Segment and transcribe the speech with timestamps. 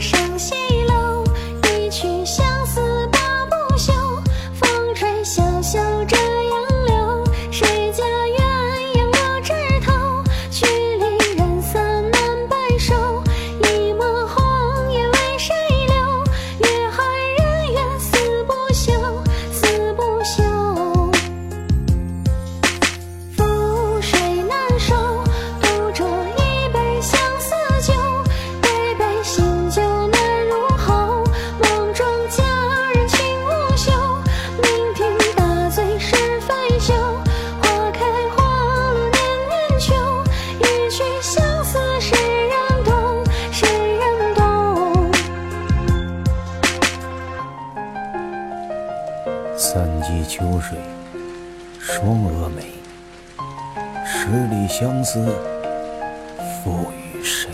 [0.00, 0.73] 声细。
[49.56, 50.76] 三季秋水，
[51.78, 52.64] 双蛾眉，
[54.04, 55.24] 十里相思，
[56.64, 57.50] 付与谁？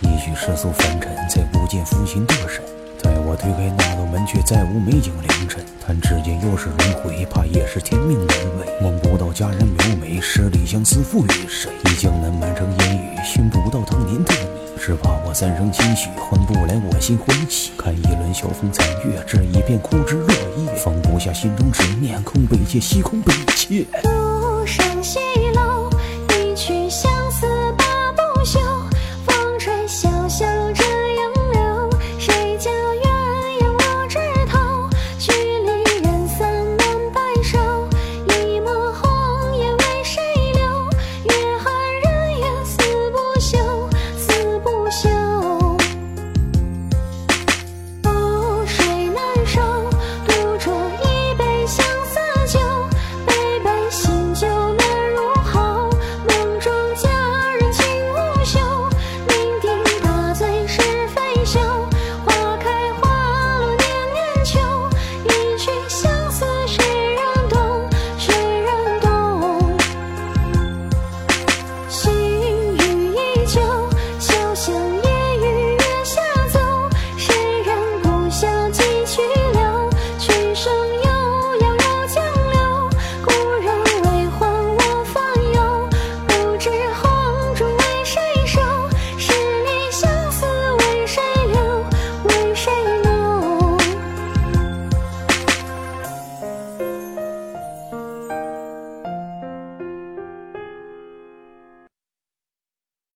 [0.00, 2.62] 一曲世俗凡尘，再不见负心的神。
[3.02, 5.64] 待我推开那道门，却再无美景良辰。
[5.80, 8.66] 叹指间又是轮回，怕也是天命难违。
[8.82, 11.70] 梦不到佳人描眉，十里相思付与谁？
[11.86, 14.69] 忆江南满城烟雨，寻不到当年的你。
[14.82, 17.70] 只怕我三生期许，换不来我心欢喜。
[17.76, 23.84] 看一轮晓风残月，这一片枯枝落叶，放不下心中执念，空悲切，西空悲切。
[24.02, 25.18] 独上西
[25.54, 25.69] 楼。